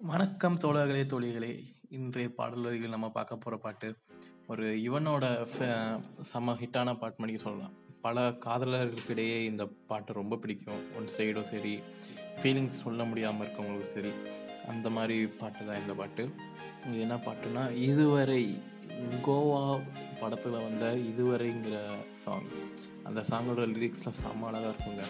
[0.00, 1.64] வணக்கம் தோழர்களே தோழிகளே.
[1.88, 3.96] இன்றைய பாடல் வரிகள் நம்ம பார்க்க போகிற பாட்டு
[4.46, 7.72] ஒரு யுவனோட ஃப- செம ஹிட்டான பாட்டு மணிக்கு சொல்லலாம்.
[8.00, 10.96] பல காதலர்களுக்கு இடையே இந்த பாட்டு ரொம்ப பிடிக்கும்.
[10.96, 11.82] ஒன் சைடும் சரி
[12.42, 14.10] ஃபீலிங்ஸ் சொல்ல முடியாமல் இருக்கவங்களுக்கும் சரி
[14.68, 16.30] அந்த மாதிரி பாட்டு தான் இந்த பாட்டு.
[16.86, 18.58] இது என்ன பாட்டுனா இதுவரை
[19.26, 19.80] கோவா
[20.20, 22.46] படத்தில் வந்த இதுவரைங்கிற சாங்
[23.04, 25.02] அந்த சாங்கோட லிரிக்ஸில் செம்ம அழகாக இருக்குங்க.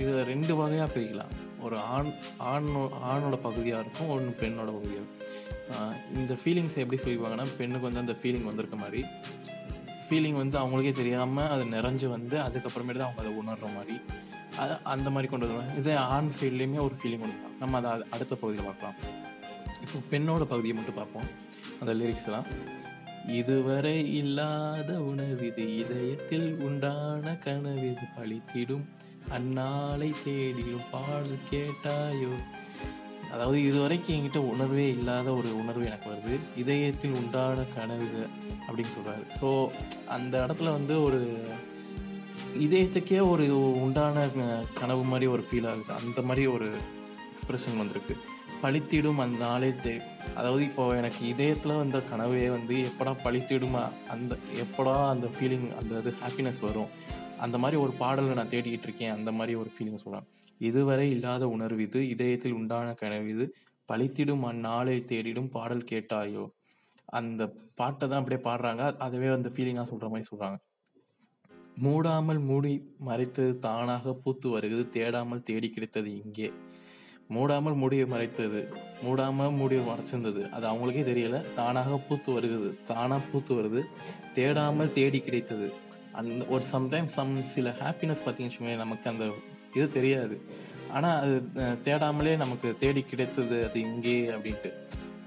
[0.00, 1.32] இதை ரெண்டு வகையாக பிரிக்கலாம்.
[1.66, 2.10] ஒரு ஆண்
[2.50, 5.24] ஆணோ ஆணோட பகுதியாக இருக்கும் ஒன்று பெண்ணோட பகுதியாக இருக்கும்.
[6.18, 9.02] இந்த ஃபீலிங்ஸ் எப்படி சொல்லிப்பாங்கன்னா பெண்ணுக்கு வந்து அந்த ஃபீலிங் வந்திருக்க மாதிரி.
[10.06, 13.96] ஃபீலிங் வந்து அவங்களுக்கே தெரியாமல் அது நிறைஞ்சு வந்து அதுக்கப்புறமேட்டு தான் அவங்க அதை உணர்கிற மாதிரி.
[14.62, 18.32] அது அந்த மாதிரி கொண்டு வருவாங்க இதே ஆண் சைட்லேயுமே ஒரு ஃபீலிங் கொண்டு வரலாம் நம்ம அதை அடுத்த
[18.42, 18.96] பகுதியில் பார்க்கலாம்.
[19.84, 21.28] இப்போ பெண்ணோட பகுதியை மட்டும் பார்ப்போம்.
[21.80, 22.48] அந்த லிரிக்ஸ்லாம்
[23.40, 28.86] இதுவரை இல்லாத உணவிது இதயத்தில் உண்டான கனவிது பழித்திடும்.
[29.26, 32.32] அந்நாளை தேடியோ பாடல் கேட்டாயோ?
[33.32, 36.36] அதாவது இதுவரைக்கும் என்கிட்ட உணர்வே இல்லாத ஒரு உணர்வு எனக்கு வருது.
[36.56, 38.26] இதயத்தில் உண்டான கனவு
[38.66, 39.48] அப்படின்னு சொல்கிறாரு ஸோ
[40.08, 41.20] அந்த இடத்துல வந்து ஒரு
[42.58, 43.44] இதயத்துக்கே ஒரு
[43.82, 44.28] உண்டான
[44.74, 45.92] கனவு மாதிரி ஒரு ஃபீல் ஆகுது.
[46.04, 46.68] அந்த மாதிரி ஒரு
[47.32, 48.16] எக்ஸ்ப்ரெஷன் வந்திருக்கு.
[48.62, 49.92] பழித்திடும் அந்த நாளே தே
[50.34, 56.14] அதாவது இப்போ எனக்கு இதயத்தில் வந்த கனவே வந்து எப்படா பழித்திடுமா அந்த எப்படா அந்த ஃபீலிங் அந்த இது
[56.22, 56.88] ஹாப்பினஸ் வரும்?
[57.38, 59.10] அந்த மாதிரி ஒரு பாடலை நான் தேடிக்கிட்டு இருக்கேன்.
[59.10, 60.26] அந்த மாதிரி ஒரு ஃபீலிங் சொல்கிறேன்
[60.58, 62.08] இதுவரை இல்லாத உணர்வு இது.
[62.08, 63.54] இதயத்தில் உண்டான கனவு இது.
[63.88, 66.50] பழித்திடும் அந்நாளை தேடிடும் பாடல் கேட்டாயோ?
[67.04, 68.96] அந்த பாட்டை தான் அப்படியே பாடுறாங்க.
[68.96, 70.58] அதுவே அந்த ஃபீலிங்காக சொல்கிற மாதிரி சொல்கிறாங்க
[71.82, 74.88] மூடாமல் மூடி மறைத்தது தானாக பூத்து வருகிறது.
[74.90, 76.52] தேடாமல் தேடி கிடைத்தது இங்கே.
[77.36, 78.60] மூடாமல் மூடியை மறைத்தது
[79.04, 80.42] மூடாமல் மூடியை மறைச்சிருந்தது.
[80.56, 81.38] அது அவங்களுக்கே தெரியல.
[81.58, 83.82] தானாக பூத்து வருகிறது தானாக பூத்து வருது.
[84.36, 85.68] தேடாமல் தேடி கிடைத்தது.
[86.20, 89.26] அந்த ஒரு சம்டைம்ஸ் சம் சில ஹாப்பினஸ் பார்த்தீங்கன்னு வச்சுக்கோங்களேன், நமக்கு அந்த
[89.76, 90.36] இது தெரியாது.
[90.96, 91.34] ஆனால் அது
[91.86, 94.70] தேடாமலே நமக்கு தேடி கிடைத்தது அது இங்கே அப்படின்ட்டு.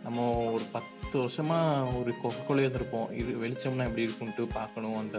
[0.05, 2.11] நம்ம ஒரு பத்து வருஷமாக ஒரு
[2.47, 3.09] கொலையே இருந்திருப்போம்.
[3.21, 4.97] இது வெளிச்சம்னா எப்படி இருக்குன்ட்டு பார்க்கணும்.
[5.03, 5.17] அந்த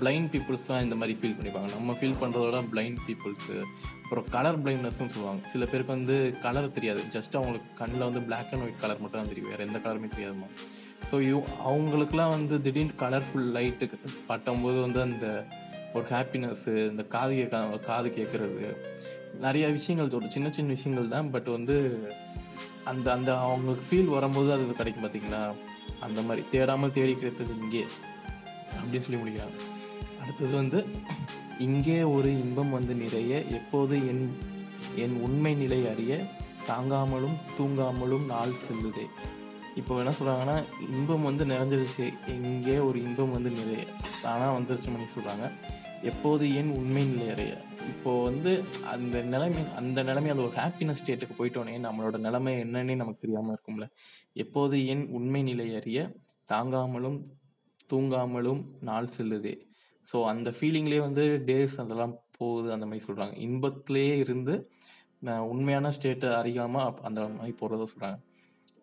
[0.00, 1.70] பிளைண்ட் பீப்புள்ஸ்லாம் இந்த மாதிரி ஃபீல் பண்ணிப்பாங்க.
[1.76, 3.56] நம்ம ஃபீல் பண்ணுறதோட பிளைண்ட் பீப்புள்ஸு
[4.02, 5.42] அப்புறம் கலர் பிளைண்ட்னஸ்னு சொல்லுவாங்க.
[5.52, 7.02] சில பேருக்கு வந்து கலர் தெரியாது.
[7.16, 9.50] ஜஸ்ட் அவங்களுக்கு கண்ணில் வந்து பிளாக் அண்ட் ஒயிட் கலர் மட்டும் தான் தெரியும்.
[9.52, 10.48] வேறு எந்த கலருமே தெரியாதுமா
[11.10, 11.36] ஸோ யூ
[11.70, 13.86] அவங்களுக்குலாம் வந்து திடீர்னு கலர்ஃபுல் லைட்டு
[14.30, 15.26] பட்டும்போது வந்து அந்த
[15.96, 18.66] ஒரு ஹாப்பினஸ்ஸு இந்த காது கேட்க காது கேட்குறது.
[19.46, 21.30] நிறைய விஷயங்கள் ஒரு சின்ன சின்ன விஷயங்கள் தான்.
[21.34, 21.76] பட் வந்து
[22.90, 25.42] அந்த அந்த அவங்களுக்கு ஃபீல் வரும்போது அது கிடைக்கும் பார்த்தீங்களா
[26.06, 27.84] அந்த மாதிரி தேடாமல் தேடி கிடைத்தது இங்கே.
[28.78, 29.58] அப்படின்னு சொல்லி முடிக்கிறாங்க.
[30.22, 30.86] அடுத்தது வந்து
[31.58, 34.24] இங்கே ஒரு இன்பம் வந்து நிறைய எப்போது என்
[34.96, 36.14] என் உண்மை நிலை அறிய
[36.68, 39.04] தாங்காமலும் தூங்காமலும் நாள் செல்லுதே.
[39.74, 40.56] இப்போ என்ன சொல்கிறாங்கன்னா
[40.90, 43.82] இன்பம் வந்து நிறைஞ்சிருச்சு இங்கே ஒரு இன்பம் வந்து நிறைய.
[44.22, 45.46] தானா வந்துருச்சு மணி சொல்கிறாங்க
[46.02, 47.52] எப்போது ஏன் உண்மை நிலை அறிய?
[47.88, 53.20] இப்போது வந்து அந்த நிலைமை அந்த நிலைமை அந்த ஒரு ஹாப்பினஸ் ஸ்டேட்டுக்கு போயிட்டோன்னே நம்மளோட நிலைமை என்னன்னே நமக்கு
[53.20, 53.86] தெரியாமல் இருக்கும்ல.
[54.32, 56.00] எப்போது ஏன் உண்மை நிலை அறிய
[56.48, 57.18] தாங்காமலும்
[57.92, 59.54] தூங்காமலும் நாள் செல்லுதே.
[60.08, 64.54] ஸோ அந்த ஃபீலிங்லேயே வந்து டேஸ் அதெல்லாம் போகுது அந்த மாதிரி சொல்கிறாங்க இன்பத்திலேயே இருந்து
[65.26, 68.18] நான் உண்மையான ஸ்டேட்டை அறியாமல் அந்த மாதிரி போகிறத சொல்கிறாங்க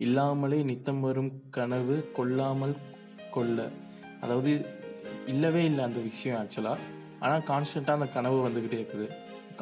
[0.05, 2.75] இல்லாமலே நித்தம் வரும் கனவு கொல்லாமல்
[3.35, 3.61] கொல்ல
[4.21, 4.51] அதாவது
[5.33, 6.83] இல்லவே இல்லை அந்த விஷயம் ஆக்சுவலாக
[7.19, 9.07] ஆனால் கான்ஸ்டண்ட்டாக அந்த கனவு வந்துக்கிட்டே இருக்குது.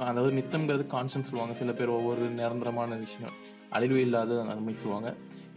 [0.10, 1.54] அதாவது நித்தம்ங்கிறது கான்ஸ்டன்ட் சொல்லுவாங்க.
[1.62, 3.34] சில பேர் ஒவ்வொரு நிரந்தரமான விஷயம்.
[3.70, 5.10] அழிவு இல்லாத அந்த மாதிரி சொல்லுவாங்க.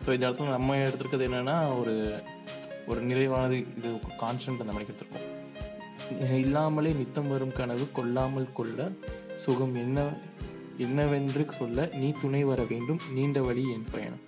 [0.04, 1.94] ஸோ இந்த இடத்துல நம்ம எடுத்துருக்கிறது என்னென்னா ஒரு
[2.90, 3.90] ஒரு நிறைவானது இது
[4.22, 5.26] கான்ஸ்டன்ட் அந்த மாதிரி எடுத்திருக்கோம்.
[6.44, 8.90] இல்லாமலே நித்தம் வரும் கனவு கொல்லாமல் கொள்ள
[9.44, 9.98] சுகம் என்ன
[10.84, 14.22] என்னவென்று சொல்ல நீ துணை வர வேண்டும் நீண்ட வழி என் பயணம்.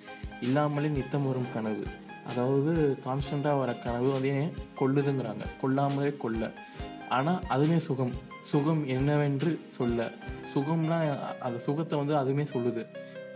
[0.47, 1.84] இல்லாமலே நித்தம் வரும் கனவு.
[2.31, 2.72] அதாவது
[3.06, 6.50] கான்ஸ்டண்ட்டாக வர கனவு வந்து ஏன் கொல்லுதுங்கிறாங்க கொல்லாமலே கொல்ல.
[7.16, 8.15] ஆனால் அதுவே சுகம்.
[8.50, 10.10] சுகம் என்னவென்று சொல்ல.
[10.54, 10.98] சுகம்னா
[11.47, 12.82] அந்த சுகத்தை வந்து அதுவுமே சொல்லுது.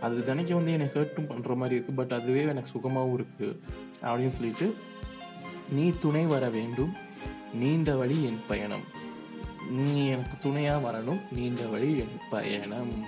[0.05, 3.55] அது தினைக்கு வந்து என்னை ஹர்ட்டும் பண்ணுற மாதிரி இருக்குது பட் அதுவே எனக்கு சுகமாகவும் இருக்குது
[4.07, 4.67] அப்படின்னு சொல்லிட்டு
[5.69, 6.93] நீ துணை வர வேண்டும்.
[7.53, 8.83] நீண்ட வழி என் பயணம்.
[9.69, 11.21] நீ எனக்கு துணையாக வரணும்.
[11.31, 13.05] நீண்ட வழி என் பயணம்.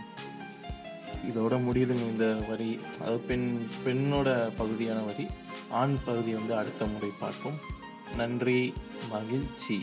[1.29, 2.79] இதோட முடியுதுங்க இந்த வரி.
[2.99, 5.27] அதாவது பெண் பெண்ணோட பகுதியான வரி.
[5.69, 7.57] ஆண் பகுதியை வந்து அடுத்த முறை பார்ப்போம்.
[8.15, 8.73] நன்றி
[9.09, 9.81] மகிழ்ச்சி.